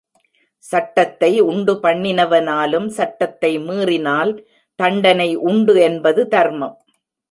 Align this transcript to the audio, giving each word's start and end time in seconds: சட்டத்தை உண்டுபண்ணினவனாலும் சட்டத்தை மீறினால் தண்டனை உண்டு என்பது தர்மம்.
சட்டத்தை 0.63 1.29
உண்டுபண்ணினவனாலும் 1.41 2.87
சட்டத்தை 2.97 3.53
மீறினால் 3.59 4.33
தண்டனை 4.79 5.31
உண்டு 5.49 5.73
என்பது 5.81 6.21
தர்மம். 6.27 6.77